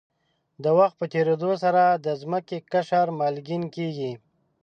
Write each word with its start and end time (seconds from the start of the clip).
د 0.63 0.65
وخت 0.77 0.95
په 1.01 1.05
تېرېدو 1.13 1.51
سره 1.63 1.83
د 2.05 2.07
ځمکې 2.21 2.57
قشر 2.71 3.07
مالګین 3.19 3.63
کېږي. 3.75 4.11